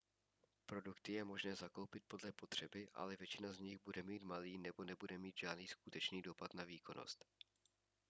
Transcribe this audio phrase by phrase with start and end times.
[0.67, 5.17] produkty je možné zakoupit podle potřeby ale většina z nich bude mít malý nebo nebude
[5.17, 7.25] mít žádný skutečný dopad na výkonnost